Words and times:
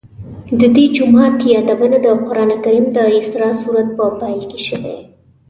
د 0.59 0.61
دې 0.75 0.85
جومات 0.95 1.37
یادونه 1.53 1.97
د 2.01 2.07
قرآن 2.25 2.51
کریم 2.63 2.85
د 2.91 2.97
اسراء 3.19 3.53
سورت 3.61 3.87
په 3.97 4.05
پیل 4.19 4.41
کې 4.49 4.59
شوې. 4.67 4.95